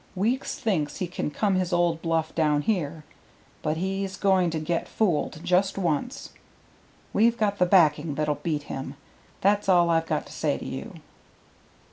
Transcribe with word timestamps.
Weeks 0.15 0.57
thinks 0.57 0.97
he 0.97 1.05
can 1.05 1.29
come 1.29 1.53
his 1.53 1.71
old 1.71 2.01
bluff 2.01 2.33
down 2.33 2.63
here, 2.63 3.03
but 3.61 3.77
he's 3.77 4.17
going 4.17 4.49
to 4.49 4.59
get 4.59 4.87
fooled 4.87 5.39
just 5.43 5.77
once. 5.77 6.31
We've 7.13 7.37
got 7.37 7.59
the 7.59 7.67
backing 7.67 8.15
that'll 8.15 8.39
beat 8.41 8.63
him. 8.63 8.95
That's 9.41 9.69
all 9.69 9.91
I've 9.91 10.07
got 10.07 10.25
to 10.25 10.33
say 10.33 10.57
to 10.57 10.65
you." 10.65 10.95